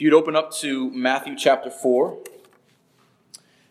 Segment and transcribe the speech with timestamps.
[0.00, 2.16] If you'd open up to Matthew chapter 4,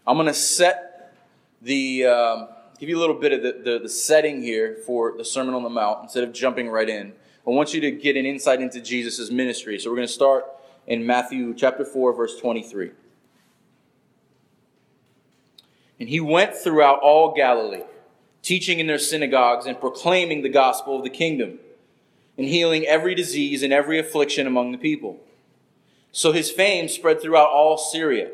[0.05, 1.17] I'm going to set
[1.59, 5.25] the, um, give you a little bit of the, the, the setting here for the
[5.25, 7.13] Sermon on the Mount instead of jumping right in.
[7.47, 9.79] I want you to get an insight into Jesus' ministry.
[9.79, 10.45] So we're going to start
[10.85, 12.91] in Matthew chapter 4, verse 23.
[15.99, 17.85] And he went throughout all Galilee,
[18.43, 21.57] teaching in their synagogues and proclaiming the gospel of the kingdom,
[22.37, 25.21] and healing every disease and every affliction among the people.
[26.11, 28.29] So his fame spread throughout all Syria,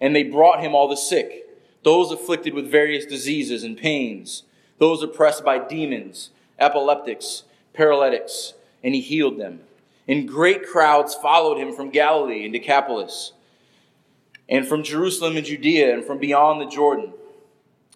[0.00, 1.48] and they brought him all the sick,
[1.82, 4.44] those afflicted with various diseases and pains,
[4.78, 9.60] those oppressed by demons, epileptics, paralytics, and he healed them.
[10.06, 13.32] And great crowds followed him from Galilee and Decapolis
[14.48, 17.12] and from Jerusalem and Judea and from beyond the Jordan.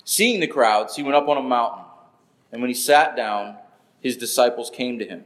[0.04, 1.84] Seeing the crowds, he went up on a mountain.
[2.52, 3.56] And when he sat down,
[4.00, 5.24] his disciples came to him.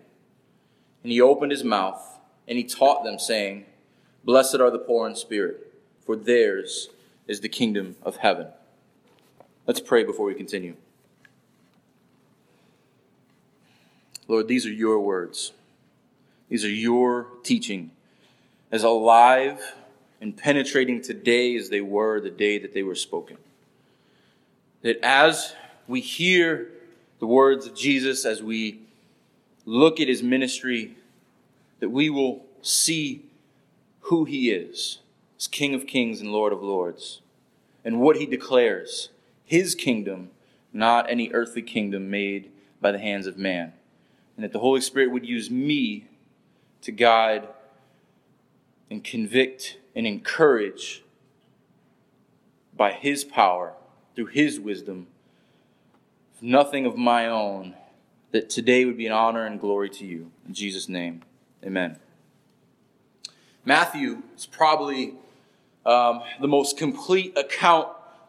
[1.02, 2.02] And he opened his mouth
[2.48, 3.66] and he taught them, saying,
[4.24, 5.72] Blessed are the poor in spirit,
[6.04, 6.88] for theirs
[7.26, 8.48] is the kingdom of heaven.
[9.66, 10.76] Let's pray before we continue.
[14.26, 15.52] Lord, these are your words.
[16.48, 17.92] These are your teaching,
[18.72, 19.74] as alive
[20.20, 23.38] and penetrating today as they were the day that they were spoken.
[24.82, 25.54] That as
[25.86, 26.68] we hear
[27.18, 28.80] the words of Jesus, as we
[29.64, 30.96] look at his ministry,
[31.80, 33.24] that we will see
[34.02, 34.98] who he is
[35.36, 37.20] as King of Kings and Lord of Lords,
[37.84, 39.08] and what he declares
[39.50, 40.30] his kingdom,
[40.72, 43.72] not any earthly kingdom made by the hands of man.
[44.36, 46.06] And that the Holy Spirit would use me
[46.82, 47.48] to guide
[48.88, 51.02] and convict and encourage
[52.76, 53.74] by His power,
[54.14, 55.08] through His wisdom,
[56.40, 57.74] nothing of my own,
[58.30, 60.30] that today would be an honor and glory to you.
[60.46, 61.22] In Jesus' name,
[61.64, 61.98] amen.
[63.64, 65.14] Matthew is probably
[65.84, 67.88] um, the most complete account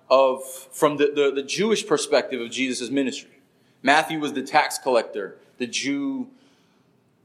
[0.09, 3.39] of, from the, the, the Jewish perspective of Jesus' ministry.
[3.81, 6.27] Matthew was the tax collector, the Jew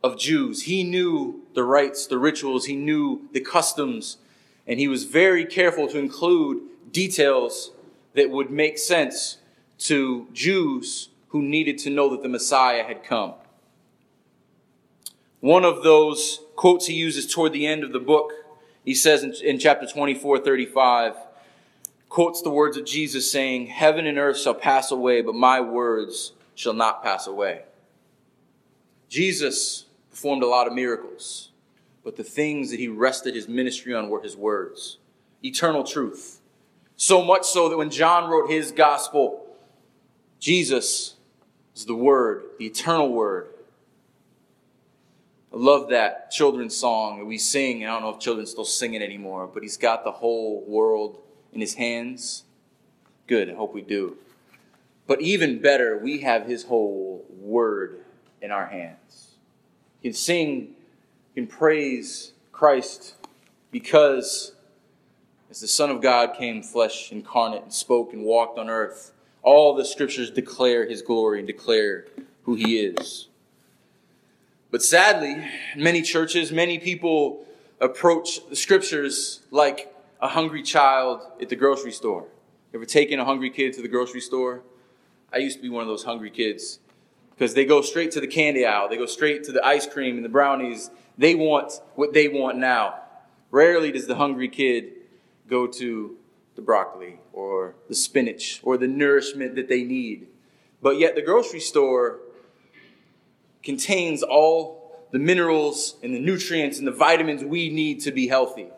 [0.02, 0.62] of Jews.
[0.62, 4.18] He knew the rites, the rituals, he knew the customs
[4.66, 7.70] and he was very careful to include details
[8.14, 9.38] that would make sense
[9.78, 13.34] to Jews who needed to know that the Messiah had come.
[15.46, 18.32] One of those quotes he uses toward the end of the book,
[18.84, 21.14] he says in, in chapter 24, 35,
[22.08, 26.32] quotes the words of Jesus saying, Heaven and earth shall pass away, but my words
[26.56, 27.62] shall not pass away.
[29.08, 31.50] Jesus performed a lot of miracles
[32.02, 34.98] but the things that he rested his ministry on were his words
[35.44, 36.40] eternal truth.
[36.96, 39.46] So much so that when John wrote his gospel,
[40.40, 41.14] Jesus
[41.76, 43.48] is the Word, the eternal Word.
[45.56, 47.82] I love that children's song that we sing.
[47.82, 51.18] I don't know if children still sing it anymore, but he's got the whole world
[51.50, 52.44] in his hands.
[53.26, 54.18] Good, I hope we do.
[55.06, 58.00] But even better, we have his whole word
[58.42, 59.30] in our hands.
[60.02, 60.74] You can sing
[61.34, 63.14] can praise Christ
[63.70, 64.52] because
[65.50, 69.12] as the Son of God came flesh incarnate and spoke and walked on earth,
[69.42, 72.04] all the scriptures declare his glory and declare
[72.42, 73.25] who he is.
[74.76, 75.42] But sadly,
[75.74, 77.46] many churches, many people
[77.80, 82.26] approach the scriptures like a hungry child at the grocery store.
[82.74, 84.60] Ever taken a hungry kid to the grocery store?
[85.32, 86.80] I used to be one of those hungry kids
[87.30, 90.16] because they go straight to the candy aisle, they go straight to the ice cream
[90.16, 92.96] and the brownies, they want what they want now.
[93.50, 94.92] Rarely does the hungry kid
[95.48, 96.18] go to
[96.54, 100.26] the broccoli or the spinach or the nourishment that they need.
[100.82, 102.20] But yet, the grocery store
[103.66, 108.68] contains all the minerals and the nutrients and the vitamins we need to be healthy.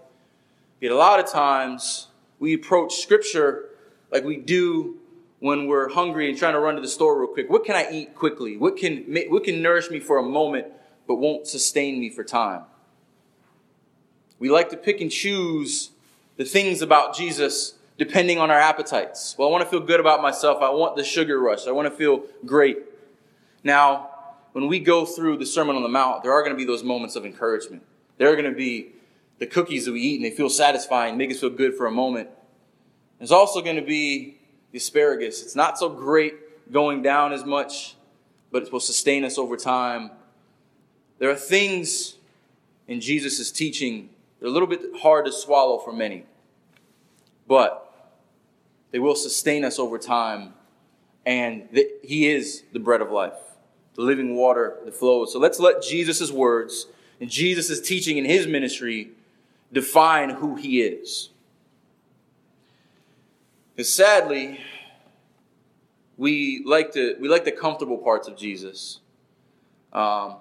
[0.81, 2.09] Yet, a lot of times,
[2.41, 3.67] we approach Scripture
[4.11, 4.97] like we do
[5.39, 7.49] when we're hungry and trying to run to the store real quick.
[7.49, 8.57] What can I eat quickly?
[8.57, 10.67] What can, what can nourish me for a moment
[11.09, 12.63] but won't sustain me for time.
[14.39, 15.91] We like to pick and choose
[16.37, 19.35] the things about Jesus depending on our appetites.
[19.37, 20.63] Well, I want to feel good about myself.
[20.63, 21.67] I want the sugar rush.
[21.67, 22.79] I want to feel great.
[23.65, 24.11] Now,
[24.53, 26.83] when we go through the Sermon on the Mount, there are going to be those
[26.83, 27.83] moments of encouragement.
[28.17, 28.93] There are going to be
[29.39, 31.93] the cookies that we eat and they feel satisfying, make us feel good for a
[31.93, 32.29] moment.
[33.19, 34.39] There's also going to be
[34.73, 35.43] the asparagus.
[35.43, 37.95] It's not so great going down as much,
[38.51, 40.11] but it will sustain us over time
[41.19, 42.17] there are things
[42.87, 46.25] in Jesus' teaching that are a little bit hard to swallow for many,
[47.47, 48.13] but
[48.93, 50.55] they will sustain us over time.
[51.27, 51.69] And
[52.03, 53.35] He is the bread of life,
[53.99, 55.33] the living water that flows.
[55.33, 56.87] So let's let Jesus' words
[57.21, 59.11] and Jesus' teaching in His ministry
[59.73, 61.31] define who he is.
[63.75, 64.61] Because sadly,
[66.17, 69.01] we like the we like the comfortable parts of Jesus,
[69.93, 70.37] um,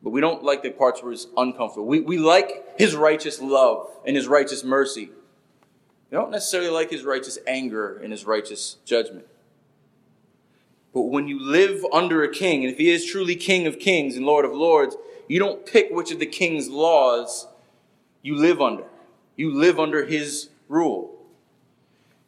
[0.00, 1.86] but we don't like the parts where it's uncomfortable.
[1.86, 5.10] We, we like his righteous love and his righteous mercy.
[6.10, 9.26] We don't necessarily like his righteous anger and his righteous judgment.
[10.94, 14.16] But when you live under a king, and if he is truly King of kings
[14.16, 14.96] and Lord of lords,
[15.28, 17.46] you don't pick which of the king's laws
[18.22, 18.84] you live under.
[19.36, 21.14] You live under his rule.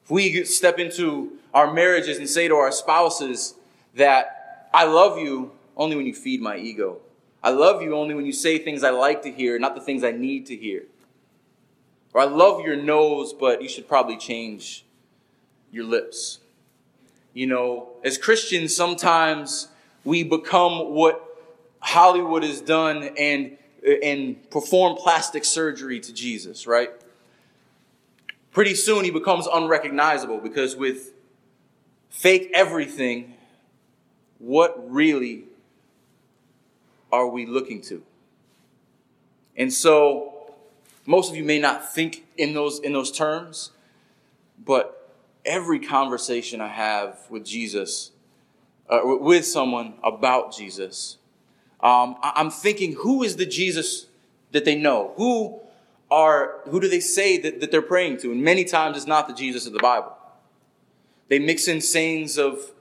[0.05, 3.55] If we step into our marriages and say to our spouses
[3.95, 6.99] that I love you only when you feed my ego.
[7.43, 10.05] I love you only when you say things I like to hear, not the things
[10.05, 10.85] I need to hear.
[12.13, 14.85] Or I love your nose, but you should probably change
[15.73, 16.41] your lips.
[17.33, 19.69] You know, as Christians, sometimes
[20.05, 21.25] we become what
[21.81, 23.57] Hollywood has done and,
[24.03, 26.91] and perform plastic surgery to Jesus, right?
[28.53, 31.13] Pretty soon he becomes unrecognizable because with
[32.09, 33.35] fake everything,
[34.39, 35.45] what really
[37.13, 38.03] are we looking to?
[39.57, 40.53] And so,
[41.07, 43.71] most of you may not think in those, in those terms,
[44.65, 45.00] but
[45.45, 48.13] every conversation I have with Jesus,
[48.89, 51.19] uh, with someone about Jesus,
[51.83, 54.07] um, I'm thinking, who is the Jesus
[54.53, 55.13] that they know?
[55.17, 55.61] Who
[56.11, 58.33] are who do they say that, that they're praying to?
[58.33, 60.13] And many times it's not the Jesus of the Bible.
[61.29, 62.73] They mix in sayings of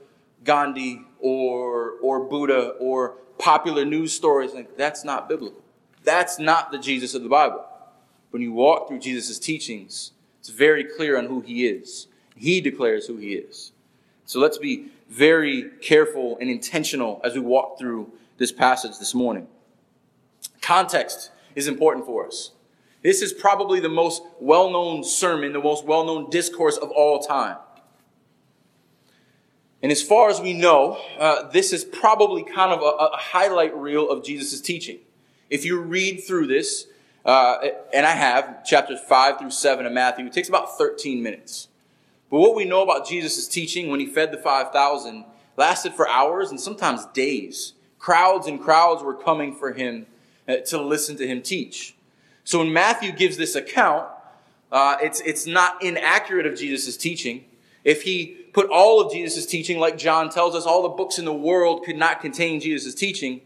[0.43, 4.53] Gandhi or or Buddha or popular news stories.
[4.53, 5.61] Like that's not biblical.
[6.03, 7.65] That's not the Jesus of the Bible.
[8.31, 12.07] When you walk through Jesus' teachings, it's very clear on who he is.
[12.39, 13.73] He declares who he is.
[14.23, 19.47] So let's be very careful and intentional as we walk through this passage this morning.
[20.61, 22.51] Context is important for us.
[23.01, 27.19] This is probably the most well known sermon, the most well known discourse of all
[27.19, 27.57] time.
[29.81, 33.75] And as far as we know, uh, this is probably kind of a, a, highlight
[33.75, 34.99] reel of Jesus' teaching.
[35.49, 36.87] If you read through this,
[37.25, 37.59] uh,
[37.93, 41.68] and I have, chapters 5 through 7 of Matthew, it takes about 13 minutes.
[42.29, 45.25] But what we know about Jesus' teaching when he fed the 5,000
[45.57, 47.73] lasted for hours and sometimes days.
[47.97, 50.05] Crowds and crowds were coming for him
[50.47, 51.95] uh, to listen to him teach.
[52.43, 54.07] So when Matthew gives this account,
[54.71, 57.45] uh, it's, it's not inaccurate of Jesus' teaching.
[57.83, 61.25] If he put all of Jesus' teaching, like John tells us, all the books in
[61.25, 63.41] the world could not contain Jesus' teaching,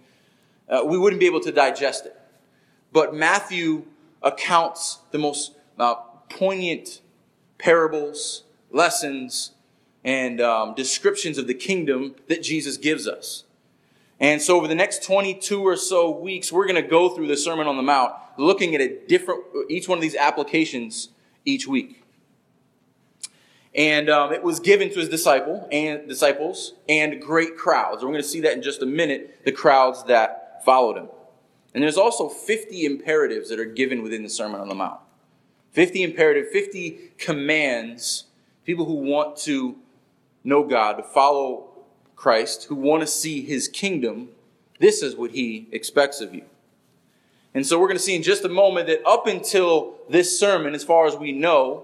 [0.70, 2.16] uh, we wouldn't be able to digest it.
[2.92, 3.86] But Matthew
[4.22, 5.96] accounts the most uh,
[6.30, 7.02] poignant
[7.58, 8.44] parables,
[8.74, 9.52] lessons,
[10.04, 13.46] and um, descriptions of the kingdom that Jesus gives us.
[14.20, 17.38] And so, over the next 22 or so weeks, we're going to go through the
[17.38, 21.10] Sermon on the Mount, looking at a different, each one of these applications
[21.46, 22.04] each week.
[23.76, 28.04] And um, it was given to his disciple and disciples and great crowds.
[28.04, 31.08] We're going to see that in just a minute, the crowds that followed him.
[31.74, 35.00] And there's also 50 imperatives that are given within the Sermon on the Mount.
[35.72, 38.26] 50 imperative, 50 commands,
[38.66, 39.76] people who want to
[40.44, 41.70] know God, to follow
[42.16, 44.30] Christ, who want to see his kingdom,
[44.80, 46.44] this is what he expects of you.
[47.54, 50.74] And so we're going to see in just a moment that up until this sermon,
[50.74, 51.84] as far as we know,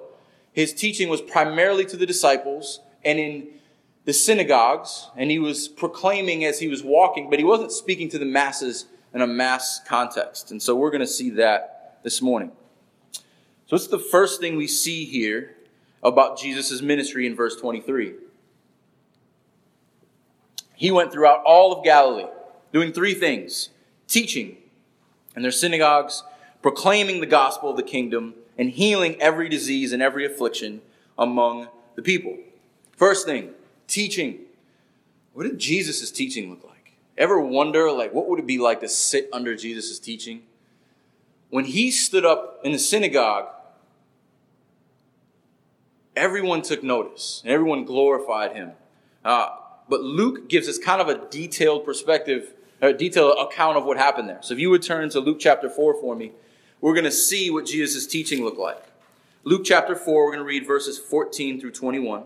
[0.52, 3.48] his teaching was primarily to the disciples and in
[4.06, 8.18] the synagogues, and he was proclaiming as he was walking, but he wasn't speaking to
[8.18, 10.52] the masses in a mass context.
[10.52, 12.52] And so we're going to see that this morning.
[13.14, 15.56] So, what's the first thing we see here
[16.04, 18.14] about Jesus' ministry in verse 23?
[20.76, 22.30] He went throughout all of Galilee,
[22.72, 23.70] doing three things
[24.08, 24.58] teaching
[25.36, 26.24] in their synagogues,
[26.62, 30.82] proclaiming the gospel of the kingdom, and healing every disease and every affliction
[31.18, 32.38] among the people.
[32.96, 33.52] First thing,
[33.88, 34.40] teaching.
[35.34, 36.94] What did Jesus' teaching look like?
[37.18, 40.44] Ever wonder, like, what would it be like to sit under Jesus' teaching?
[41.50, 43.48] When he stood up in the synagogue,
[46.20, 48.72] everyone took notice and everyone glorified him.
[49.24, 49.50] Uh,
[49.88, 54.30] but Luke gives us kind of a detailed perspective, a detailed account of what happened
[54.30, 54.40] there.
[54.42, 56.34] So if you would turn to Luke chapter 4 for me,
[56.82, 58.84] we're going to see what Jesus' teaching looked like.
[59.44, 62.24] Luke chapter 4, we're going to read verses 14 through 21.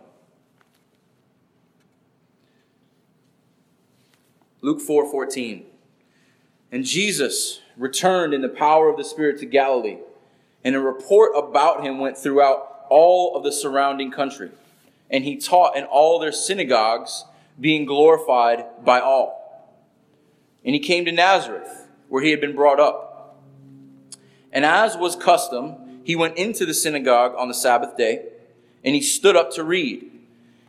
[4.62, 5.66] Luke 4 14.
[6.72, 10.00] And Jesus returned in the power of the Spirit to Galilee,
[10.64, 14.52] and a report about him went throughout all of the surrounding country.
[15.10, 17.26] And he taught in all their synagogues,
[17.60, 19.74] being glorified by all.
[20.64, 23.40] And he came to Nazareth, where he had been brought up.
[24.52, 28.28] And as was custom, he went into the synagogue on the Sabbath day,
[28.84, 30.12] and he stood up to read.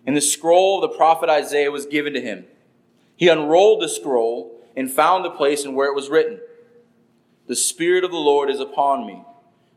[0.06, 2.46] And the scroll of the prophet Isaiah was given to him.
[3.16, 6.40] He unrolled the scroll and found the place in where it was written
[7.48, 9.22] The Spirit of the Lord is upon me,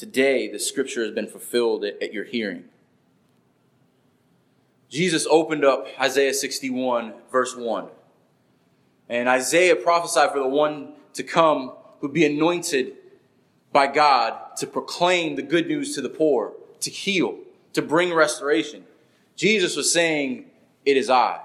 [0.00, 2.64] Today the scripture has been fulfilled at your hearing.
[4.88, 7.86] Jesus opened up Isaiah 61, verse 1.
[9.10, 12.94] And Isaiah prophesied for the one to come who'd be anointed
[13.72, 17.36] by God to proclaim the good news to the poor, to heal,
[17.74, 18.84] to bring restoration.
[19.36, 20.46] Jesus was saying,
[20.86, 21.40] It is I.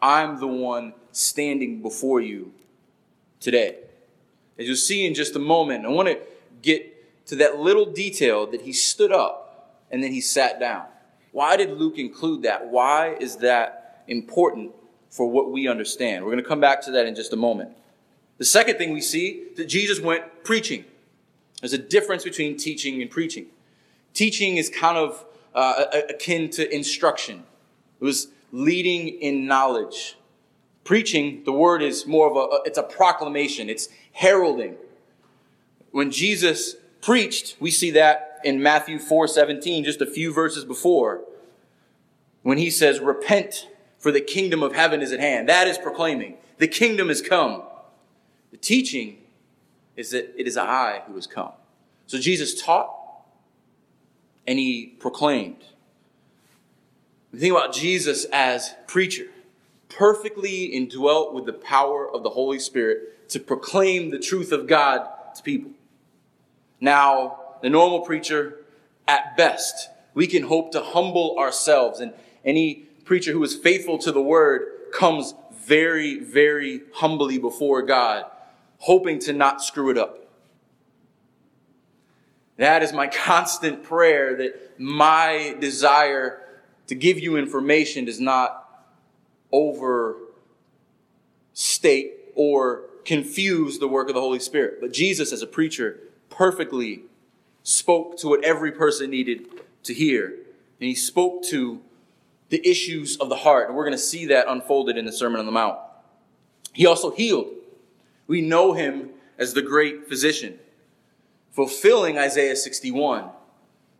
[0.00, 2.54] I'm the one standing before you
[3.38, 3.76] today.
[4.58, 6.18] As you'll see in just a moment, I want to
[6.62, 6.94] get
[7.28, 10.86] to that little detail that he stood up and then he sat down.
[11.32, 12.68] Why did Luke include that?
[12.68, 14.72] Why is that important
[15.10, 16.24] for what we understand?
[16.24, 17.70] We're going to come back to that in just a moment.
[18.38, 20.84] The second thing we see that Jesus went preaching.
[21.60, 23.46] There's a difference between teaching and preaching.
[24.14, 27.44] Teaching is kind of uh, akin to instruction.
[28.00, 30.16] It was leading in knowledge.
[30.84, 33.68] Preaching, the word is more of a, it's a proclamation.
[33.68, 34.76] It's heralding.
[35.90, 36.76] When Jesus
[37.08, 41.22] preached, we see that in Matthew 4 17, just a few verses before,
[42.42, 43.66] when he says, Repent,
[43.98, 45.48] for the kingdom of heaven is at hand.
[45.48, 46.36] That is proclaiming.
[46.58, 47.62] The kingdom has come.
[48.50, 49.22] The teaching
[49.96, 51.52] is that it is I who has come.
[52.06, 52.94] So Jesus taught
[54.46, 55.64] and he proclaimed.
[57.34, 59.28] Think about Jesus as preacher,
[59.88, 65.08] perfectly indwelt with the power of the Holy Spirit to proclaim the truth of God
[65.36, 65.70] to people.
[66.80, 68.56] Now, the normal preacher,
[69.06, 72.12] at best, we can hope to humble ourselves, and
[72.44, 78.24] any preacher who is faithful to the word comes very, very humbly before God,
[78.78, 80.26] hoping to not screw it up.
[82.56, 86.42] That is my constant prayer that my desire
[86.88, 88.64] to give you information does not
[89.52, 90.28] overstate
[92.34, 94.80] or confuse the work of the Holy Spirit.
[94.80, 96.00] But Jesus, as a preacher,
[96.38, 97.02] perfectly
[97.64, 99.44] spoke to what every person needed
[99.82, 100.26] to hear.
[100.26, 101.82] And he spoke to
[102.48, 103.66] the issues of the heart.
[103.66, 105.78] And we're going to see that unfolded in the Sermon on the Mount.
[106.72, 107.48] He also healed.
[108.28, 110.60] We know him as the great physician,
[111.50, 113.30] fulfilling Isaiah 61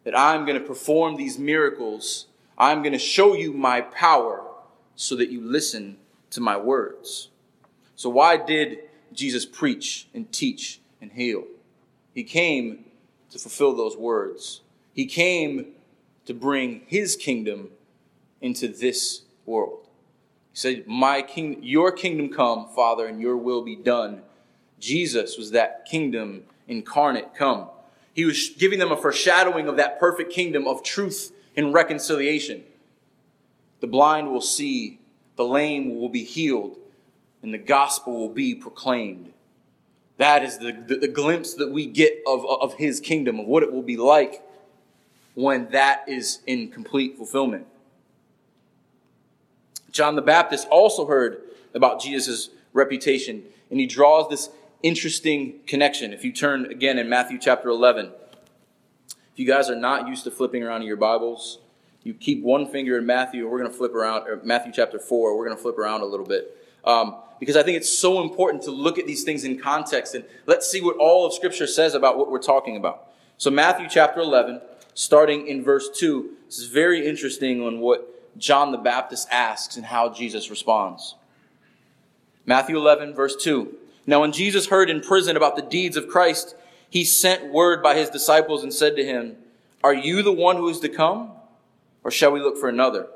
[0.04, 2.26] that I'm going to perform these miracles.
[2.56, 4.44] I'm going to show you my power
[4.94, 5.96] so that you listen
[6.30, 7.30] to my words.
[7.96, 8.78] So, why did
[9.12, 11.44] Jesus preach and teach and heal?
[12.18, 12.84] He came
[13.30, 14.62] to fulfill those words.
[14.92, 15.74] He came
[16.26, 17.70] to bring his kingdom
[18.40, 19.86] into this world.
[20.50, 24.22] He said, My king, your kingdom come, Father, and your will be done.
[24.80, 27.68] Jesus was that kingdom incarnate come.
[28.14, 32.64] He was giving them a foreshadowing of that perfect kingdom of truth and reconciliation.
[33.78, 34.98] The blind will see,
[35.36, 36.78] the lame will be healed,
[37.44, 39.34] and the gospel will be proclaimed.
[40.18, 43.62] That is the, the, the, glimpse that we get of, of his kingdom, of what
[43.62, 44.42] it will be like
[45.34, 47.66] when that is in complete fulfillment.
[49.92, 51.40] John the Baptist also heard
[51.72, 54.50] about Jesus' reputation, and he draws this
[54.82, 56.12] interesting connection.
[56.12, 58.10] If you turn again in Matthew chapter 11,
[59.06, 61.58] if you guys are not used to flipping around in your Bibles,
[62.02, 65.36] you keep one finger in Matthew, and we're going to flip around, Matthew chapter 4,
[65.36, 66.56] we're going to flip around a little bit.
[66.84, 70.24] Um, because I think it's so important to look at these things in context and
[70.46, 73.08] let's see what all of Scripture says about what we're talking about.
[73.36, 74.60] So, Matthew chapter 11,
[74.94, 79.86] starting in verse 2, this is very interesting on what John the Baptist asks and
[79.86, 81.14] how Jesus responds.
[82.46, 83.74] Matthew 11, verse 2.
[84.06, 86.56] Now, when Jesus heard in prison about the deeds of Christ,
[86.88, 89.36] he sent word by his disciples and said to him,
[89.84, 91.32] Are you the one who is to come,
[92.02, 93.06] or shall we look for another?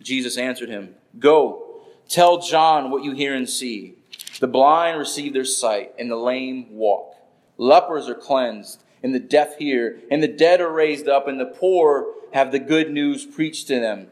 [0.00, 1.71] Jesus answered him, Go
[2.08, 3.94] Tell John what you hear and see.
[4.40, 7.16] The blind receive their sight, and the lame walk.
[7.56, 11.46] Lepers are cleansed, and the deaf hear, and the dead are raised up, and the
[11.46, 14.08] poor have the good news preached to them.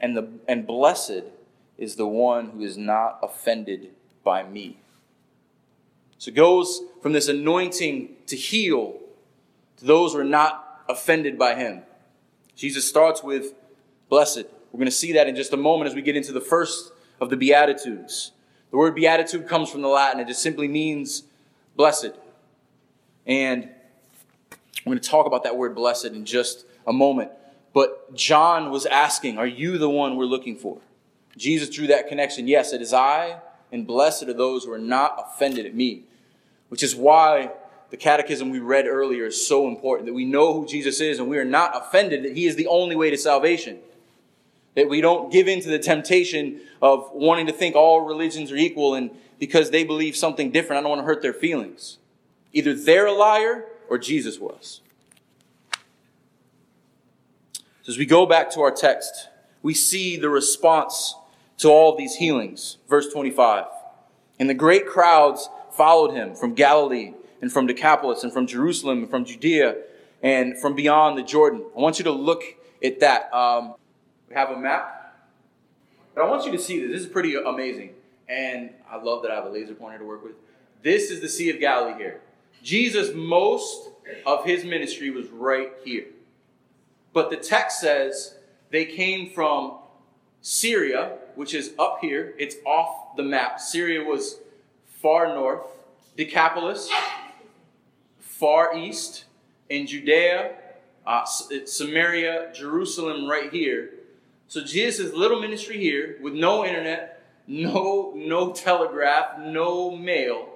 [0.00, 1.24] And, the, and blessed
[1.76, 3.90] is the one who is not offended
[4.24, 4.78] by me.
[6.18, 8.98] So it goes from this anointing to heal
[9.78, 11.82] to those who are not offended by him.
[12.56, 13.54] Jesus starts with
[14.08, 14.46] blessed.
[14.72, 16.92] We're going to see that in just a moment as we get into the first
[17.20, 18.32] of the Beatitudes.
[18.70, 21.22] The word beatitude comes from the Latin, it just simply means
[21.74, 22.12] blessed.
[23.26, 27.30] And I'm going to talk about that word blessed in just a moment.
[27.72, 30.80] But John was asking, Are you the one we're looking for?
[31.36, 32.48] Jesus drew that connection.
[32.48, 33.38] Yes, it is I,
[33.70, 36.04] and blessed are those who are not offended at me.
[36.68, 37.52] Which is why
[37.90, 41.28] the catechism we read earlier is so important that we know who Jesus is and
[41.28, 43.78] we are not offended that he is the only way to salvation.
[44.78, 48.56] That we don't give in to the temptation of wanting to think all religions are
[48.56, 51.98] equal and because they believe something different, I don't want to hurt their feelings.
[52.52, 54.80] Either they're a liar or Jesus was.
[57.82, 59.28] So as we go back to our text,
[59.62, 61.16] we see the response
[61.56, 62.76] to all these healings.
[62.88, 63.64] Verse 25.
[64.38, 69.10] And the great crowds followed him from Galilee and from Decapolis and from Jerusalem and
[69.10, 69.74] from Judea
[70.22, 71.64] and from beyond the Jordan.
[71.76, 72.44] I want you to look
[72.80, 73.34] at that.
[73.34, 73.74] Um,
[74.28, 75.16] we have a map,
[76.14, 76.90] but I want you to see this.
[76.90, 77.94] This is pretty amazing.
[78.28, 80.34] And I love that I have a laser pointer to work with.
[80.82, 82.20] This is the Sea of Galilee here.
[82.62, 83.88] Jesus, most
[84.26, 86.06] of his ministry was right here.
[87.12, 88.34] But the text says
[88.70, 89.78] they came from
[90.42, 92.34] Syria, which is up here.
[92.38, 93.60] It's off the map.
[93.60, 94.38] Syria was
[95.00, 95.62] far north.
[96.16, 96.90] Decapolis,
[98.18, 99.24] far east.
[99.70, 100.54] In Judea,
[101.06, 103.90] uh, Samaria, Jerusalem, right here.
[104.48, 110.48] So Jesus' little ministry here, with no internet, no no telegraph, no mail,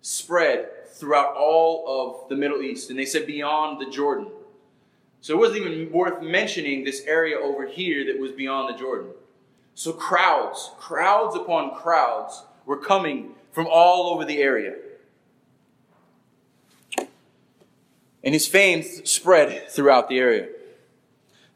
[0.00, 4.28] spread throughout all of the Middle East, and they said beyond the Jordan.
[5.20, 9.10] So it wasn't even worth mentioning this area over here that was beyond the Jordan.
[9.74, 14.76] So crowds, crowds upon crowds were coming from all over the area.
[18.22, 20.48] And his fame spread throughout the area.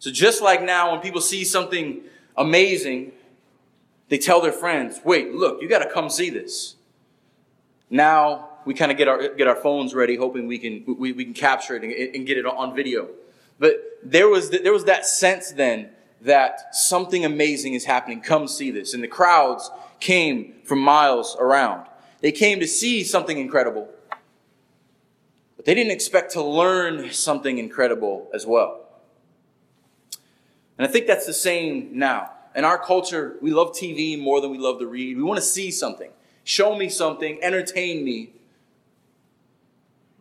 [0.04, 2.02] So just like now, when people see something
[2.36, 3.12] amazing,
[4.10, 6.76] they tell their friends, wait, look, you got to come see this.
[7.88, 11.24] Now we kind of get our, get our phones ready, hoping we can, we, we
[11.24, 13.08] can capture it and, and get it on video.
[13.58, 15.88] But there was, there was that sense then
[16.20, 18.20] that something amazing is happening.
[18.20, 18.92] Come see this.
[18.92, 21.86] And the crowds came from miles around.
[22.20, 23.88] They came to see something incredible.
[25.56, 28.83] But they didn't expect to learn something incredible as well.
[30.78, 32.30] And I think that's the same now.
[32.54, 35.16] In our culture, we love TV more than we love to read.
[35.16, 36.10] We want to see something.
[36.44, 38.30] Show me something, entertain me.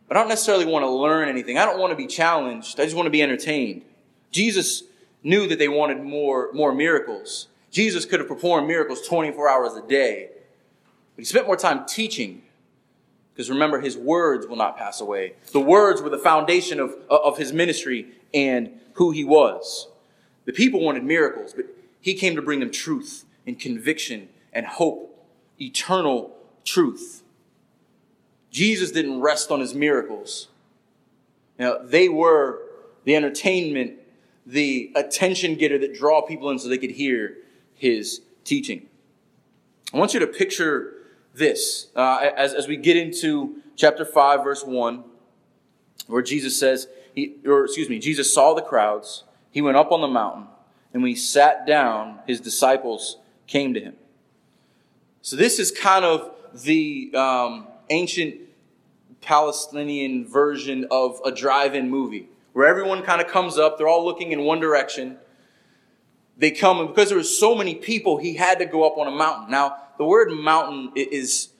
[0.08, 1.58] But I don't necessarily want to learn anything.
[1.58, 2.78] I don't want to be challenged.
[2.80, 3.82] I just want to be entertained.
[4.30, 4.84] Jesus
[5.22, 7.48] knew that they wanted more, more miracles.
[7.70, 10.30] Jesus could have performed miracles 24 hours a day.
[11.16, 12.42] But he spent more time teaching.
[13.32, 15.34] Because remember, his words will not pass away.
[15.52, 19.88] The words were the foundation of, of his ministry and who he was.
[20.44, 21.66] The people wanted miracles, but
[22.00, 25.26] he came to bring them truth and conviction and hope
[25.60, 27.22] eternal truth.
[28.50, 30.48] Jesus didn't rest on his miracles.
[31.58, 32.62] Now, they were
[33.04, 33.98] the entertainment,
[34.46, 37.38] the attention getter that draw people in so they could hear
[37.74, 38.86] his teaching.
[39.92, 40.94] I want you to picture
[41.34, 45.04] this uh, as, as we get into chapter 5, verse 1,
[46.06, 49.24] where Jesus says, he, or excuse me, Jesus saw the crowds.
[49.54, 50.48] He went up on the mountain,
[50.92, 53.94] and when he sat down, his disciples came to him.
[55.22, 56.32] So this is kind of
[56.64, 58.34] the um, ancient
[59.20, 63.78] Palestinian version of a drive-in movie, where everyone kind of comes up.
[63.78, 65.18] They're all looking in one direction.
[66.36, 69.06] They come, and because there were so many people, he had to go up on
[69.06, 69.52] a mountain.
[69.52, 71.50] Now, the word mountain is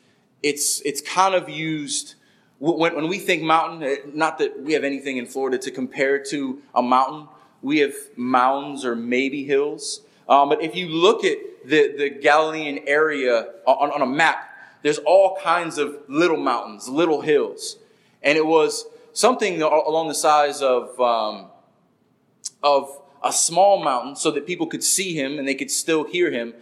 [0.42, 2.16] it's it's kind of used
[2.58, 3.84] when, when we think mountain.
[3.84, 7.28] Eh, not that we have anything in Florida to compare to a mountain.
[7.64, 10.02] We have mounds or maybe hills.
[10.28, 14.50] Um, but if you look at the, the Galilean area on, on a map,
[14.82, 17.78] there's all kinds of little mountains, little hills.
[18.22, 21.46] And it was something along the size of, um,
[22.62, 26.30] of a small mountain so that people could see him and they could still hear
[26.30, 26.52] him.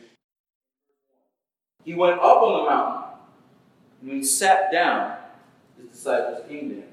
[1.84, 3.10] He went up on the mountain,
[4.00, 5.16] and when he sat down,
[5.76, 6.84] his disciples came to him.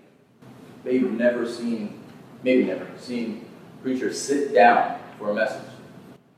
[0.83, 1.99] They've never seen,
[2.41, 3.48] maybe never seen
[3.81, 5.63] preachers sit down for a message.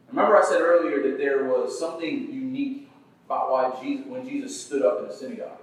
[0.10, 2.89] Remember, I said earlier that there was something unique
[3.25, 5.58] about why Jesus, when Jesus stood up in the synagogue.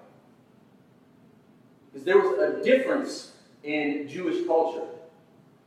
[1.93, 4.87] Because there was a difference in Jewish culture.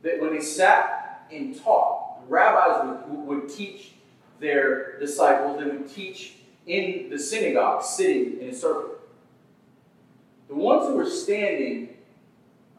[0.02, 3.92] That when they sat and taught, rabbis would, would teach
[4.40, 6.34] their disciples, they would teach
[6.66, 8.96] in the synagogue, sitting in a circle.
[10.48, 11.91] The ones who were standing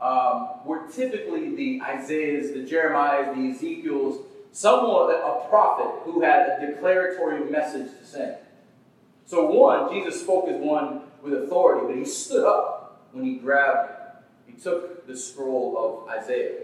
[0.04, 6.68] um, were typically the Isaiahs, the Jeremiahs, the Ezekiels, someone, a prophet who had a
[6.68, 8.36] declaratory message to send.
[9.26, 13.92] So, one, Jesus spoke as one with authority, but he stood up when he grabbed,
[14.46, 16.64] he took the scroll of Isaiah.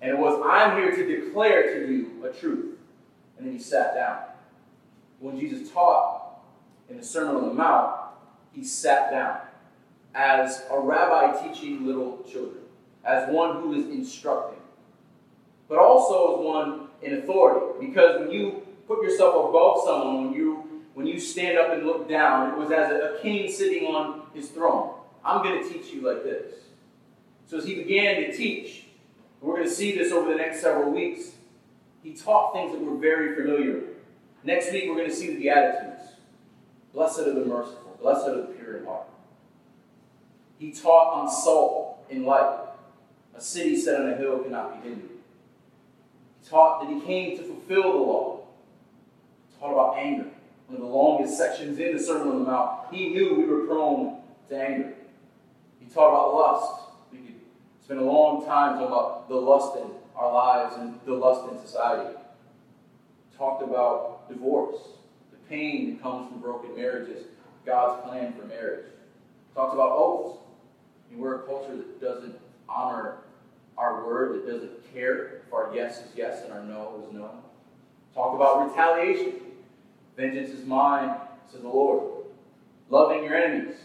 [0.00, 2.76] And it was, I'm here to declare to you a truth.
[3.38, 4.18] And then he sat down.
[5.20, 6.40] When Jesus taught
[6.88, 8.00] in the Sermon on the Mount,
[8.52, 9.38] he sat down
[10.14, 12.64] as a rabbi teaching little children,
[13.04, 14.60] as one who is instructing,
[15.68, 17.86] but also as one in authority.
[17.86, 22.08] Because when you put yourself above someone, when you when you stand up and look
[22.08, 24.94] down, it was as a king sitting on his throne.
[25.24, 26.54] I'm going to teach you like this.
[27.46, 28.84] So as he began to teach,
[29.40, 31.32] we're going to see this over the next several weeks.
[32.02, 33.84] He taught things that were very familiar.
[34.44, 36.12] Next week, we're going to see the Beatitudes.
[36.92, 39.06] Blessed are the merciful, blessed are the pure in heart.
[40.62, 42.56] He taught on salt and light.
[43.34, 45.08] A city set on a hill cannot be hidden.
[46.40, 48.40] He taught that he came to fulfill the law.
[49.48, 50.28] He taught about anger.
[50.68, 52.94] One of the longest sections in the Sermon on the Mount.
[52.94, 54.20] He knew we were prone
[54.50, 54.94] to anger.
[55.80, 56.82] He taught about lust.
[57.10, 57.40] We could
[57.84, 61.58] spend a long time talking about the lust in our lives and the lust in
[61.58, 62.16] society.
[63.32, 64.80] He talked about divorce,
[65.32, 67.26] the pain that comes from broken marriages,
[67.66, 68.86] God's plan for marriage.
[68.86, 70.38] He talked about oaths,
[71.12, 73.18] and we're a culture that doesn't honor
[73.76, 77.30] our word, that doesn't care if our yes is yes and our no is no.
[78.14, 79.34] Talk about retaliation.
[80.16, 81.16] Vengeance is mine,
[81.50, 82.24] says the Lord.
[82.90, 83.76] Loving your enemies.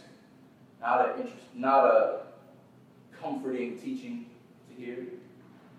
[0.81, 2.19] Not a, interest, not a
[3.21, 4.25] comforting teaching
[4.69, 4.97] to hear.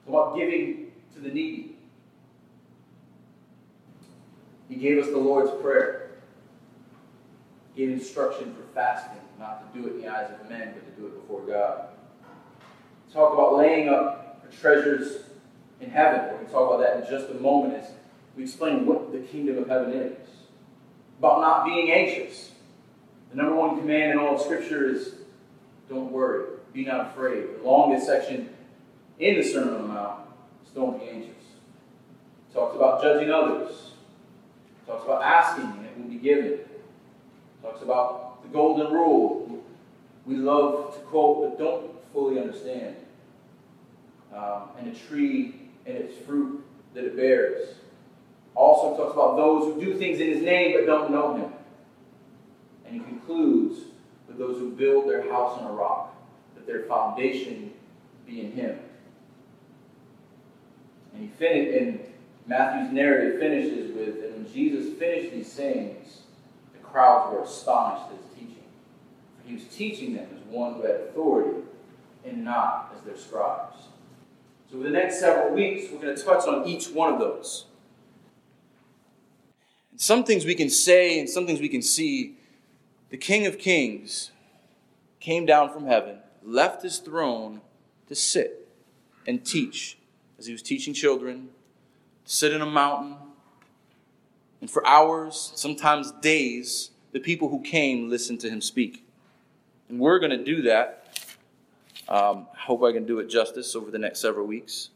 [0.06, 1.76] Talk about giving to the needy.
[4.68, 6.10] He gave us the Lord's Prayer.
[7.74, 10.84] He gave instruction for fasting not to do it in the eyes of men, but
[10.84, 11.88] to do it before God.
[13.12, 14.28] Talk about laying up
[14.60, 15.24] treasures
[15.80, 16.22] in heaven.
[16.22, 17.90] We're going to talk about that in just a moment as
[18.36, 20.28] we explain what the kingdom of heaven is.
[21.18, 22.52] About not being anxious.
[23.30, 25.14] The number one command in all of Scripture is
[25.88, 27.44] don't worry, be not afraid.
[27.58, 28.50] The longest section
[29.18, 30.20] in the Sermon on the Mount
[30.64, 31.30] is don't be anxious.
[31.30, 33.70] It talks about judging others.
[33.70, 36.52] It talks about asking and it will be given.
[36.52, 36.82] It
[37.62, 39.62] talks about the golden rule.
[40.26, 42.96] We love to quote, but don't fully understand.
[44.34, 45.54] Um, and the tree
[45.86, 46.62] and its fruit
[46.94, 47.68] that it bears.
[48.54, 51.52] Also talks about those who do things in his name but don't know him.
[52.84, 53.80] And he concludes
[54.26, 56.14] with those who build their house on a rock,
[56.54, 57.72] that their foundation
[58.26, 58.78] be in him.
[61.12, 62.00] And he finished, and
[62.46, 66.20] Matthew's narrative finishes with, and when Jesus finished these sayings,
[66.72, 68.37] the crowds were astonished at
[69.48, 71.62] he was teaching them as one who had authority
[72.24, 73.76] and not as their scribes.
[74.70, 77.64] So, for the next several weeks, we're going to touch on each one of those.
[79.96, 82.36] Some things we can say and some things we can see.
[83.08, 84.30] The King of Kings
[85.18, 87.62] came down from heaven, left his throne
[88.08, 88.68] to sit
[89.26, 89.96] and teach
[90.38, 91.48] as he was teaching children,
[92.24, 93.16] sit in a mountain,
[94.60, 99.07] and for hours, sometimes days, the people who came listened to him speak.
[99.88, 101.04] And we're going to do that.
[102.08, 104.90] Um, I hope I can do it justice over the next several weeks.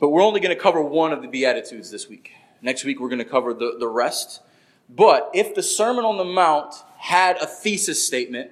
[0.00, 2.32] But we're only going to cover one of the Beatitudes this week.
[2.62, 4.42] Next week, we're going to cover the, the rest.
[4.88, 8.50] But if the Sermon on the Mount had a thesis statement,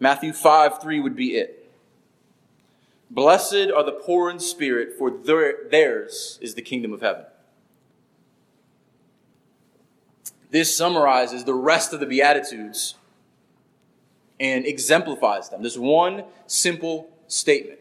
[0.00, 1.70] Matthew 5 3 would be it.
[3.10, 7.24] Blessed are the poor in spirit, for their, theirs is the kingdom of heaven.
[10.52, 12.94] This summarizes the rest of the Beatitudes
[14.38, 15.62] and exemplifies them.
[15.62, 17.78] There's one simple statement,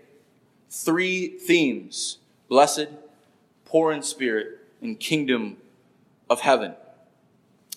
[0.70, 2.88] three themes blessed,
[3.66, 5.58] poor in spirit, and kingdom
[6.30, 6.74] of heaven.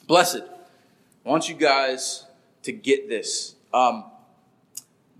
[0.07, 0.43] Blessed.
[1.27, 2.25] I want you guys
[2.63, 3.57] to get this.
[3.73, 4.05] Um,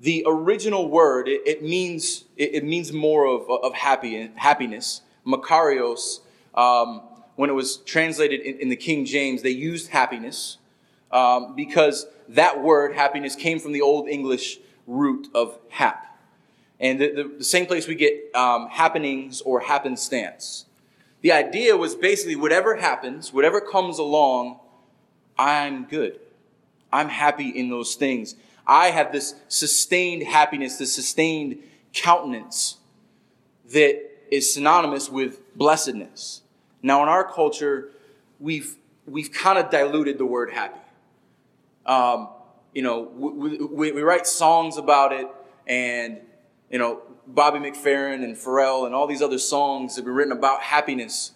[0.01, 5.01] the original word, it, it means, it, it, means more of, of happy, happiness.
[5.27, 6.21] Makarios
[6.55, 7.01] um,
[7.37, 10.59] when it was translated in, in the King James, they used happiness
[11.11, 16.07] um, because that word, happiness, came from the Old English root of hap.
[16.81, 20.67] And the, the, the same place we get um, happenings or happenstance.
[21.23, 24.61] The idea was basically whatever happens, whatever comes along,
[25.39, 26.21] I'm good.
[26.93, 28.37] I'm happy in those things.
[28.67, 31.59] I have this sustained happiness, this sustained
[31.93, 32.79] countenance
[33.73, 36.43] that is synonymous with blessedness.
[36.85, 37.89] Now, in our culture,
[38.39, 40.81] we've, we've kind of diluted the word happy.
[41.87, 42.29] Um,
[42.75, 45.27] you know, we, we, we write songs about it,
[45.67, 46.19] and,
[46.71, 50.61] you know, Bobby McFerrin and Pharrell and all these other songs that were written about
[50.61, 51.33] happiness.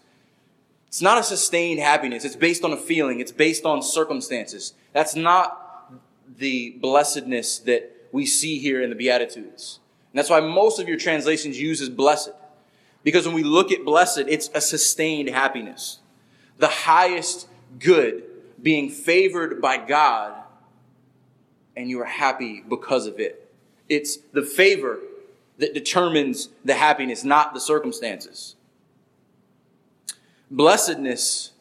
[0.88, 2.26] It's not a sustained happiness.
[2.26, 3.18] It's based on a feeling.
[3.18, 4.74] It's based on circumstances.
[4.92, 5.94] That's not
[6.36, 9.80] the blessedness that we see here in the Beatitudes.
[10.12, 12.32] And that's why most of your translations uses blessed.
[13.02, 16.00] Because when we look at blessed, it's a sustained happiness.
[16.58, 18.24] The highest good
[18.60, 20.34] being favored by God,
[21.76, 23.50] and you are happy because of it.
[23.88, 24.98] It's the favor
[25.58, 28.56] that determines the happiness, not the circumstances.
[30.50, 31.52] Blessedness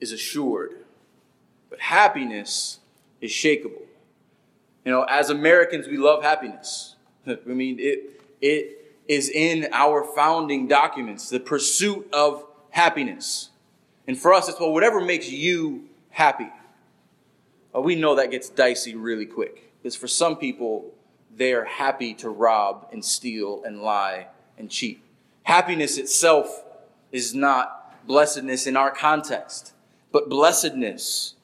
[0.00, 0.84] is assured,
[1.70, 2.78] but happiness
[3.20, 3.82] is shakable.
[4.84, 6.96] You know, as Americans, we love happiness.
[7.26, 13.50] I mean, it, it is in our founding documents, the pursuit of happiness.
[14.06, 16.48] And for us, it's well, whatever makes you happy.
[17.72, 19.72] Well, we know that gets dicey really quick.
[19.82, 20.92] Because for some people,
[21.36, 25.02] they are happy to rob and steal and lie and cheat.
[25.42, 26.64] Happiness itself
[27.12, 29.72] is not blessedness in our context,
[30.12, 31.34] but blessedness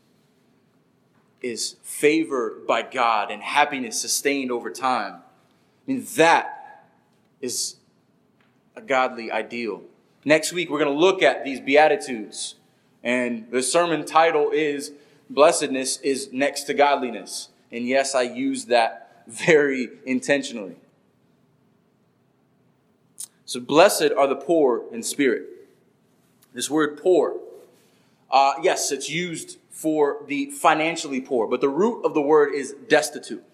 [1.43, 5.15] is favored by God and happiness sustained over time.
[5.15, 6.60] I mean, that
[7.41, 7.77] is
[8.77, 9.83] a godly ideal.
[10.25, 12.57] Next week, we're going to look at these Beatitudes.
[13.03, 14.93] And the sermon title is
[15.31, 17.49] Blessedness is Next to Godliness.
[17.73, 20.77] And yes, I use that very intentionally.
[23.47, 25.47] So, blessed are the poor in spirit.
[26.53, 27.37] This word poor,
[28.31, 32.75] uh, yes, it's used for the financially poor, but the root of the word is
[32.89, 33.45] destitute.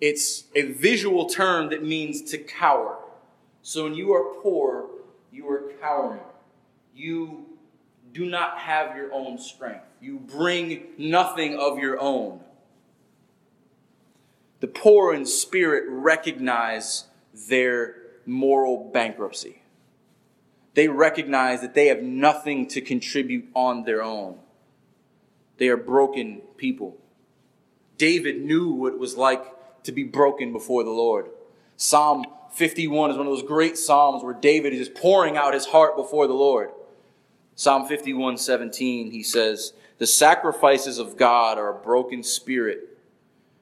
[0.00, 2.98] It's a visual term that means to cower.
[3.62, 4.86] So when you are poor,
[5.32, 6.20] you are cowering.
[6.94, 7.46] You
[8.12, 9.84] do not have your own strength.
[10.00, 12.40] You bring nothing of your own.
[14.60, 17.04] The poor in spirit recognize
[17.48, 19.62] their moral bankruptcy.
[20.74, 24.38] They recognize that they have nothing to contribute on their own.
[25.58, 26.96] They are broken people.
[27.96, 29.44] David knew what it was like
[29.84, 31.26] to be broken before the Lord.
[31.76, 35.96] Psalm 51 is one of those great psalms where David is pouring out his heart
[35.96, 36.70] before the Lord.
[37.54, 42.98] Psalm 51 17, he says, The sacrifices of God are a broken spirit,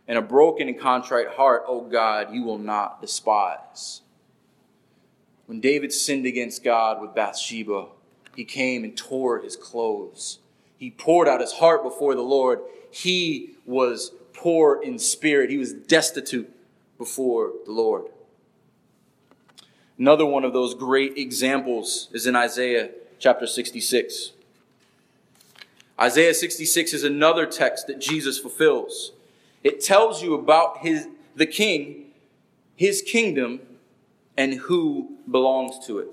[0.09, 4.03] and a broken and contrite heart, O God, you will not despise.
[5.47, 7.87] When David sinned against God with Bathsheba,
[8.35, 10.39] he came and tore his clothes
[10.77, 12.61] he poured out his heart before the Lord.
[12.91, 15.51] He was poor in spirit.
[15.51, 16.51] He was destitute
[16.99, 18.07] before the Lord.
[19.99, 24.33] Another one of those great examples is in Isaiah chapter 66.
[25.99, 29.13] Isaiah 66 is another text that Jesus fulfills.
[29.65, 32.13] It tells you about his, the king,
[32.77, 33.61] his kingdom,
[34.37, 36.09] and who belongs to it.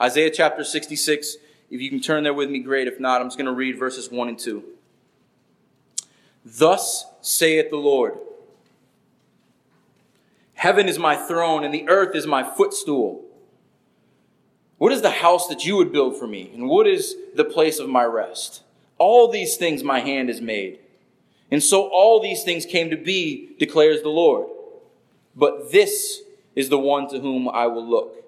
[0.00, 1.36] Isaiah chapter 66
[1.70, 2.88] if you can turn there with me, great.
[2.88, 4.64] If not, I'm just going to read verses 1 and 2.
[6.44, 8.18] Thus saith the Lord
[10.54, 13.24] Heaven is my throne, and the earth is my footstool.
[14.76, 16.50] What is the house that you would build for me?
[16.54, 18.62] And what is the place of my rest?
[18.98, 20.78] All these things my hand has made.
[21.50, 24.48] And so all these things came to be, declares the Lord.
[25.34, 26.20] But this
[26.54, 28.20] is the one to whom I will look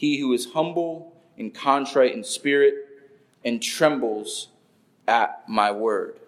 [0.00, 2.74] he who is humble and contrite in spirit
[3.44, 4.48] and trembles
[5.06, 6.19] at my word.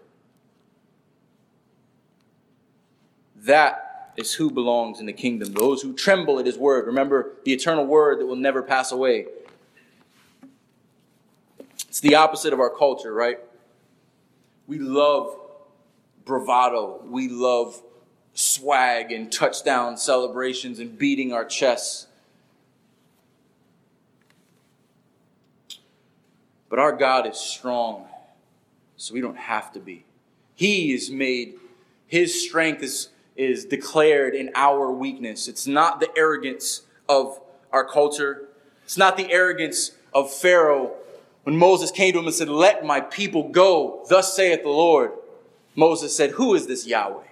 [3.42, 5.52] That is who belongs in the kingdom.
[5.52, 6.86] Those who tremble at his word.
[6.86, 9.26] Remember the eternal word that will never pass away.
[11.88, 13.38] It's the opposite of our culture, right?
[14.66, 15.36] We love
[16.24, 17.02] bravado.
[17.04, 17.82] We love
[18.34, 22.06] swag and touchdown celebrations and beating our chests.
[26.68, 28.06] But our God is strong,
[28.96, 30.06] so we don't have to be.
[30.54, 31.56] He is made,
[32.06, 35.48] His strength is, is declared in our weakness.
[35.48, 37.40] It's not the arrogance of
[37.72, 38.48] our culture,
[38.84, 40.92] it's not the arrogance of Pharaoh.
[41.44, 45.12] When Moses came to him and said, Let my people go, thus saith the Lord,
[45.74, 47.24] Moses said, Who is this Yahweh?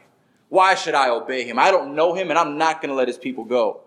[0.49, 1.59] Why should I obey him?
[1.59, 3.83] I don't know him, and I'm not going to let his people go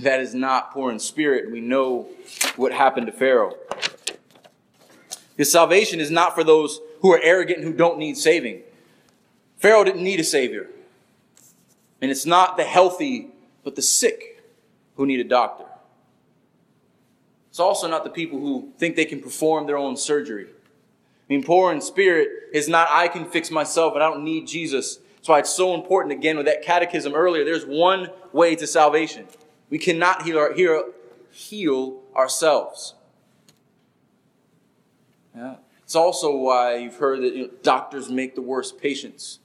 [0.00, 1.50] that is not poor in spirit.
[1.50, 2.08] We know
[2.56, 3.54] what happened to Pharaoh.
[5.36, 8.62] His salvation is not for those who are arrogant and who don't need saving.
[9.62, 10.68] Pharaoh didn't need a savior.
[12.00, 13.28] And it's not the healthy,
[13.62, 14.42] but the sick
[14.96, 15.64] who need a doctor.
[17.48, 20.46] It's also not the people who think they can perform their own surgery.
[20.48, 24.48] I mean, poor in spirit is not I can fix myself and I don't need
[24.48, 24.98] Jesus.
[25.16, 27.44] That's why it's so important, again, with that catechism earlier.
[27.44, 29.26] There's one way to salvation.
[29.70, 30.90] We cannot heal, our, heal,
[31.30, 32.94] heal ourselves.
[35.36, 35.56] Yeah.
[35.84, 39.38] It's also why you've heard that you know, doctors make the worst patients.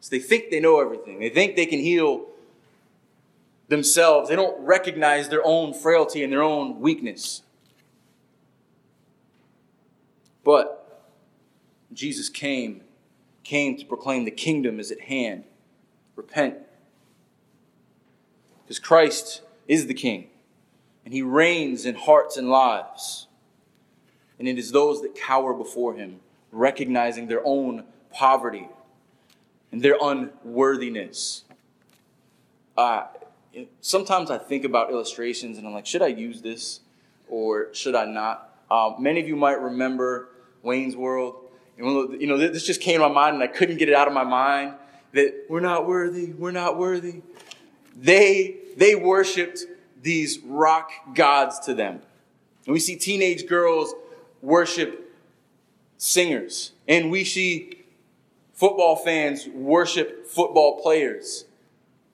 [0.00, 1.20] So they think they know everything.
[1.20, 2.26] They think they can heal
[3.68, 4.28] themselves.
[4.28, 7.42] They don't recognize their own frailty and their own weakness.
[10.42, 11.06] But
[11.92, 12.82] Jesus came,
[13.44, 15.44] came to proclaim the kingdom is at hand.
[16.16, 16.56] Repent.
[18.62, 20.28] Because Christ is the king,
[21.04, 23.26] and he reigns in hearts and lives.
[24.38, 28.68] And it is those that cower before him, recognizing their own poverty
[29.72, 31.44] and their unworthiness.
[32.76, 33.06] Uh,
[33.80, 36.80] sometimes I think about illustrations and I'm like, should I use this
[37.28, 38.58] or should I not?
[38.70, 40.28] Uh, many of you might remember
[40.62, 41.36] Wayne's World.
[41.76, 44.14] You know, this just came to my mind and I couldn't get it out of
[44.14, 44.74] my mind
[45.12, 47.22] that we're not worthy, we're not worthy.
[47.96, 49.64] They, they worshiped
[50.02, 52.00] these rock gods to them.
[52.66, 53.94] And we see teenage girls
[54.42, 55.12] worship
[55.96, 56.72] singers.
[56.86, 57.79] And we see
[58.60, 61.46] football fans worship football players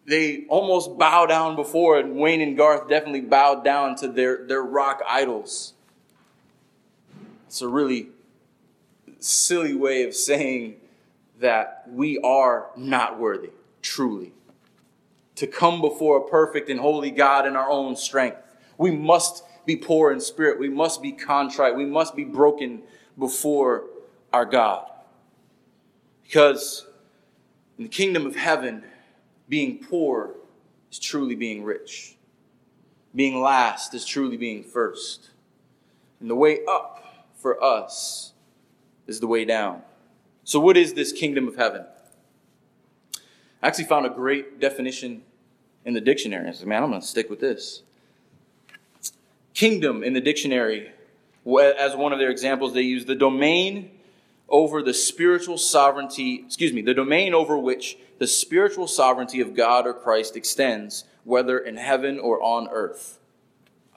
[0.06, 2.06] they almost bow down before it.
[2.06, 5.74] Wayne and Garth definitely bowed down to their, their rock idols.
[7.48, 8.08] It's a really
[9.18, 10.76] silly way of saying
[11.40, 13.50] that we are not worthy,
[13.82, 14.32] truly.
[15.36, 18.38] To come before a perfect and holy God in our own strength.
[18.78, 20.60] We must be poor in spirit.
[20.60, 21.74] We must be contrite.
[21.74, 22.82] We must be broken
[23.18, 23.84] before
[24.32, 24.88] our God.
[26.26, 26.86] Because
[27.78, 28.82] in the kingdom of heaven,
[29.48, 30.34] being poor
[30.90, 32.16] is truly being rich.
[33.14, 35.30] Being last is truly being first.
[36.20, 38.32] And the way up for us
[39.06, 39.82] is the way down.
[40.42, 41.86] So, what is this kingdom of heaven?
[43.62, 45.22] I actually found a great definition
[45.84, 46.48] in the dictionary.
[46.48, 47.82] I said, man, I'm going to stick with this.
[49.54, 50.90] Kingdom in the dictionary,
[51.46, 53.95] as one of their examples, they use the domain
[54.48, 59.86] over the spiritual sovereignty, excuse me, the domain over which the spiritual sovereignty of God
[59.86, 63.18] or Christ extends, whether in heaven or on earth.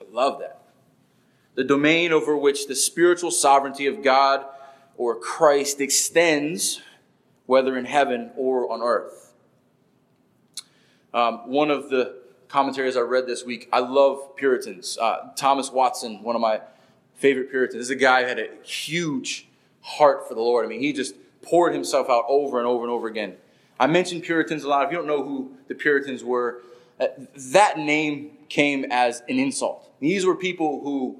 [0.00, 0.60] I love that.
[1.54, 4.44] The domain over which the spiritual sovereignty of God
[4.96, 6.82] or Christ extends,
[7.46, 9.32] whether in heaven or on earth.
[11.12, 12.16] Um, one of the
[12.48, 14.98] commentaries I read this week, I love Puritans.
[14.98, 16.60] Uh, Thomas Watson, one of my
[17.14, 19.48] favorite Puritans, this is a guy who had a huge
[19.82, 20.64] heart for the Lord.
[20.64, 23.34] I mean, he just poured himself out over and over and over again.
[23.78, 24.84] I mentioned Puritans a lot.
[24.84, 26.60] If you don't know who the Puritans were,
[26.98, 29.90] uh, that name came as an insult.
[30.00, 31.18] These were people who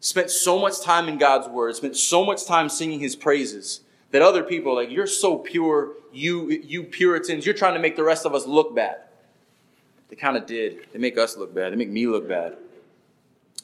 [0.00, 4.22] spent so much time in God's word, spent so much time singing his praises, that
[4.22, 8.26] other people like, you're so pure, you, you Puritans, you're trying to make the rest
[8.26, 8.96] of us look bad.
[10.08, 10.86] They kind of did.
[10.92, 11.72] They make us look bad.
[11.72, 12.56] They make me look bad.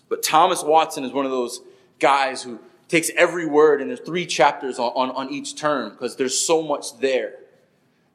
[0.09, 1.61] But Thomas Watson is one of those
[1.99, 6.17] guys who takes every word, and there's three chapters on, on, on each term because
[6.17, 7.35] there's so much there.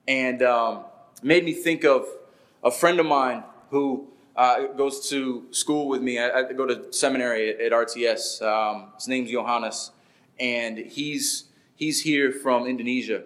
[0.08, 0.86] And um,
[1.22, 2.06] made me think of
[2.64, 6.20] a friend of mine who uh, goes to school with me.
[6.20, 8.42] I, I go to seminary at, at RTS.
[8.42, 9.92] Um, his name's Johannes,
[10.40, 13.24] and he's he's here from Indonesia,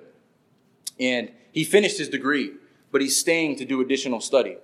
[0.99, 2.53] and he finished his degree,
[2.91, 4.57] but he's staying to do additional study.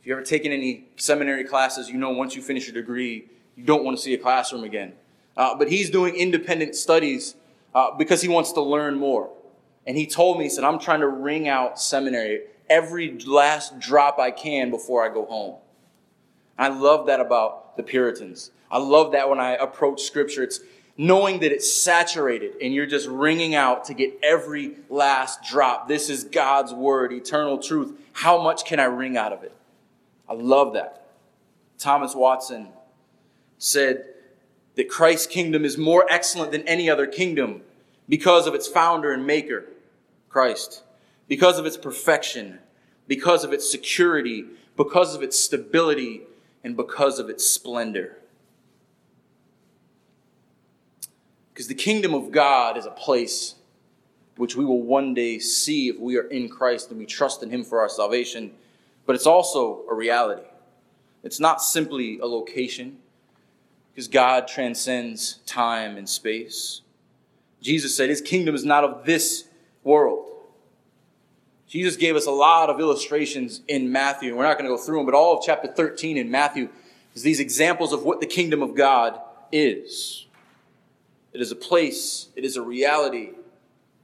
[0.00, 3.64] If you've ever taken any seminary classes, you know once you finish your degree, you
[3.64, 4.94] don't want to see a classroom again.
[5.40, 7.34] Uh, but he's doing independent studies
[7.74, 9.30] uh, because he wants to learn more.
[9.86, 14.18] And he told me, he said, I'm trying to wring out seminary every last drop
[14.18, 15.56] I can before I go home.
[16.58, 18.50] I love that about the Puritans.
[18.70, 20.42] I love that when I approach scripture.
[20.42, 20.60] It's
[20.98, 25.88] knowing that it's saturated and you're just wringing out to get every last drop.
[25.88, 27.98] This is God's word, eternal truth.
[28.12, 29.56] How much can I wring out of it?
[30.28, 31.06] I love that.
[31.78, 32.68] Thomas Watson
[33.56, 34.04] said,
[34.76, 37.62] that Christ's kingdom is more excellent than any other kingdom
[38.08, 39.66] because of its founder and maker,
[40.28, 40.82] Christ,
[41.28, 42.58] because of its perfection,
[43.06, 44.44] because of its security,
[44.76, 46.22] because of its stability,
[46.62, 48.16] and because of its splendor.
[51.52, 53.54] Because the kingdom of God is a place
[54.36, 57.50] which we will one day see if we are in Christ and we trust in
[57.50, 58.52] Him for our salvation,
[59.04, 60.46] but it's also a reality.
[61.22, 62.98] It's not simply a location
[64.00, 66.80] because God transcends time and space.
[67.60, 69.44] Jesus said his kingdom is not of this
[69.84, 70.24] world.
[71.68, 74.34] Jesus gave us a lot of illustrations in Matthew.
[74.34, 76.70] We're not going to go through them, but all of chapter 13 in Matthew
[77.14, 79.20] is these examples of what the kingdom of God
[79.52, 80.24] is.
[81.34, 83.32] It is a place, it is a reality,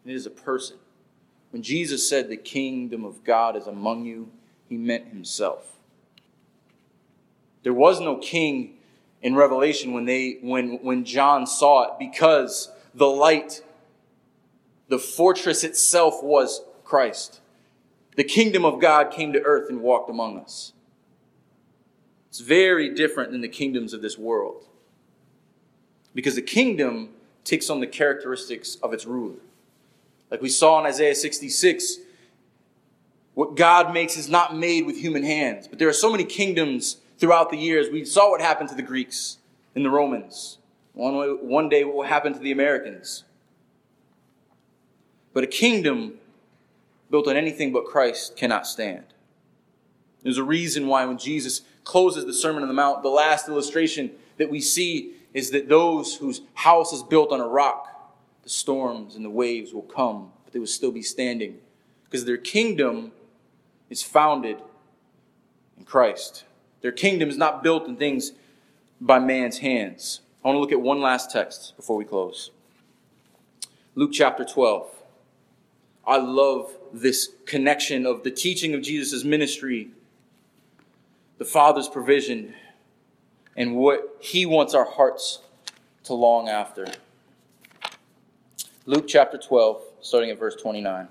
[0.04, 0.76] it is a person.
[1.52, 4.28] When Jesus said the kingdom of God is among you,
[4.68, 5.64] he meant himself.
[7.62, 8.75] There was no king
[9.26, 13.60] in Revelation when they when when John saw it because the light
[14.88, 17.40] the fortress itself was Christ.
[18.14, 20.74] The kingdom of God came to earth and walked among us.
[22.28, 24.64] It's very different than the kingdoms of this world.
[26.14, 27.08] Because the kingdom
[27.42, 29.40] takes on the characteristics of its ruler.
[30.30, 31.96] Like we saw in Isaiah 66,
[33.34, 35.66] what God makes is not made with human hands.
[35.66, 37.88] But there are so many kingdoms throughout the years.
[37.90, 39.38] We saw what happened to the Greeks
[39.74, 40.58] and the Romans.
[40.92, 41.14] One,
[41.46, 43.24] one day, what will happen to the Americans.
[45.32, 46.14] But a kingdom
[47.10, 49.04] built on anything but Christ cannot stand.
[50.22, 54.10] There's a reason why when Jesus closes the Sermon on the Mount, the last illustration
[54.38, 59.14] that we see is that those whose house is built on a rock, the storms
[59.14, 61.58] and the waves will come, but they will still be standing
[62.04, 63.12] because their kingdom
[63.90, 64.56] is founded
[65.76, 66.45] in Christ.
[66.86, 68.30] Their kingdom is not built in things
[69.00, 70.20] by man's hands.
[70.44, 72.52] I want to look at one last text before we close.
[73.96, 74.88] Luke chapter 12.
[76.06, 79.88] I love this connection of the teaching of Jesus' ministry,
[81.38, 82.54] the Father's provision,
[83.56, 85.40] and what He wants our hearts
[86.04, 86.86] to long after.
[88.84, 91.08] Luke chapter 12, starting at verse 29.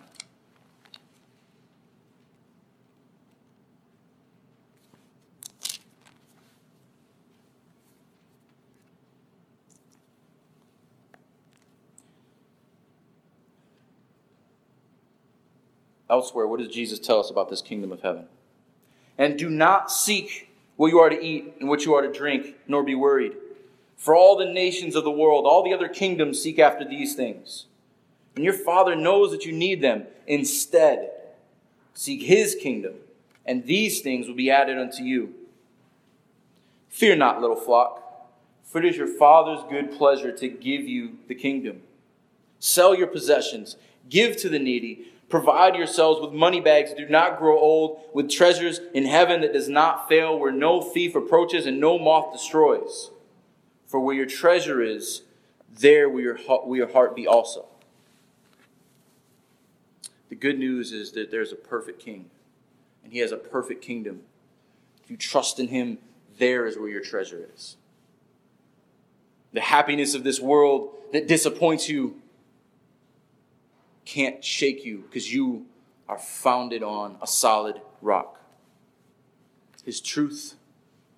[16.16, 18.28] Elsewhere, what does Jesus tell us about this kingdom of heaven?
[19.18, 22.56] And do not seek what you are to eat and what you are to drink,
[22.70, 23.34] nor be worried.
[23.98, 27.66] For all the nations of the world, all the other kingdoms seek after these things.
[28.34, 30.06] And your Father knows that you need them.
[30.26, 31.12] Instead,
[31.94, 32.94] seek his kingdom,
[33.46, 35.34] and these things will be added unto you.
[36.88, 38.02] Fear not, little flock,
[38.64, 41.82] for it is your Father's good pleasure to give you the kingdom.
[42.58, 43.76] Sell your possessions,
[44.08, 48.80] give to the needy Provide yourselves with money bags do not grow old, with treasures
[48.94, 53.10] in heaven that does not fail, where no thief approaches and no moth destroys.
[53.88, 55.24] For where your treasure is,
[55.80, 57.66] there will your, will your heart be also.
[60.30, 62.30] The good news is that there's a perfect king,
[63.04, 64.22] and he has a perfect kingdom.
[65.04, 65.98] If you trust in him,
[66.38, 67.78] there is where your treasure is.
[69.54, 72.22] The happiness of this world that disappoints you
[74.06, 75.66] can't shake you because you
[76.08, 78.40] are founded on a solid rock.
[79.84, 80.56] His truth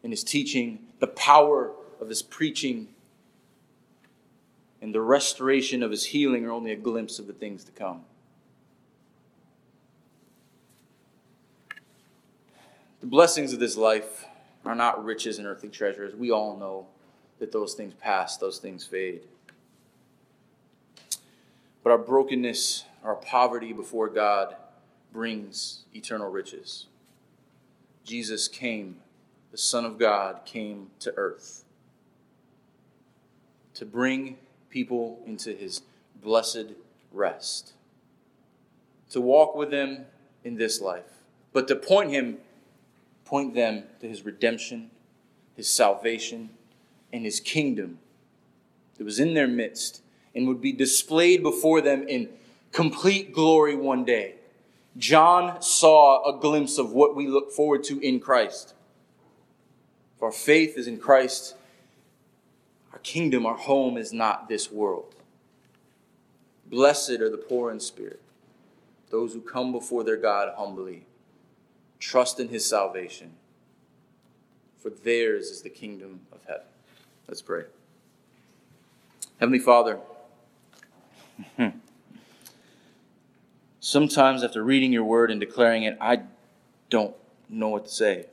[0.04, 2.90] and his teaching, the power of his preaching,
[4.82, 8.02] and the restoration of his healing are only a glimpse of the things to come.
[13.00, 14.26] The blessings of this life
[14.66, 16.16] are not riches and earthly treasures.
[16.16, 16.88] We all know
[17.40, 19.22] that those things pass, those things fade.
[21.88, 24.58] But our brokenness, our poverty before God
[25.14, 26.88] brings eternal riches.
[28.04, 28.98] Jesus came,
[29.54, 31.64] the Son of God came to earth
[33.74, 34.36] to bring
[34.70, 35.82] people into his
[36.22, 36.74] blessed
[37.14, 37.72] rest,
[39.12, 40.08] to walk with them
[40.44, 41.24] in this life,
[41.54, 42.40] but to point him,
[43.24, 44.92] point them to his redemption,
[45.56, 46.50] his salvation,
[47.14, 48.00] and his kingdom
[48.98, 50.02] that was in their midst
[50.38, 52.30] and would be displayed before them in
[52.72, 54.36] complete glory one day.
[54.96, 58.76] John saw a glimpse of what we look forward to in Christ.
[60.16, 61.56] If our faith is in Christ,
[62.94, 65.16] our kingdom, our home is not this world.
[66.68, 68.22] Blessed are the poor in spirit,
[69.10, 71.08] those who come before their God humbly,
[72.00, 73.34] trust in his salvation,
[74.78, 76.68] for theirs is the kingdom of heaven.
[77.28, 77.64] Let's pray.
[79.40, 80.00] Heavenly Father,
[81.56, 81.70] Hmm.
[83.80, 86.24] Sometimes, after reading your word and declaring it, I
[86.90, 87.16] don't
[87.50, 88.26] know what to say.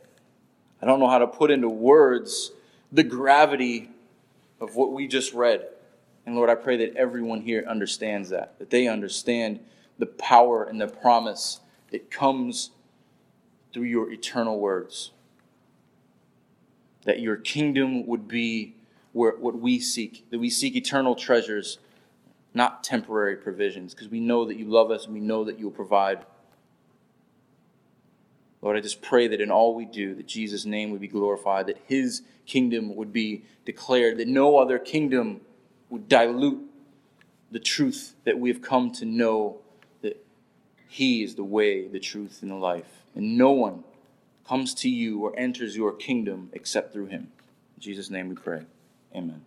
[0.80, 2.52] I don't know how to put into words
[2.90, 3.90] the gravity
[4.60, 5.66] of what we just read.
[6.26, 9.60] And Lord, I pray that everyone here understands that, that they understand
[9.98, 12.70] the power and the promise that comes
[13.72, 15.10] through your eternal words.
[17.04, 18.74] That your kingdom would be
[19.12, 21.78] where, what we seek, that we seek eternal treasures
[22.54, 25.66] not temporary provisions, because we know that you love us and we know that you
[25.66, 26.24] will provide.
[28.62, 31.66] Lord, I just pray that in all we do, that Jesus' name would be glorified,
[31.66, 35.40] that his kingdom would be declared, that no other kingdom
[35.90, 36.62] would dilute
[37.50, 39.58] the truth that we have come to know
[40.00, 40.24] that
[40.88, 43.04] he is the way, the truth, and the life.
[43.14, 43.84] And no one
[44.46, 47.32] comes to you or enters your kingdom except through him.
[47.76, 48.62] In Jesus' name we pray.
[49.14, 49.42] Amen.